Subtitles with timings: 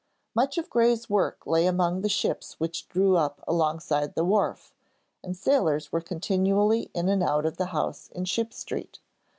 [0.33, 4.73] Much of Gray's work lay among the ships which drew up alongside the wharf,
[5.23, 8.99] and sailors were continually in and out of the house in Ship Street.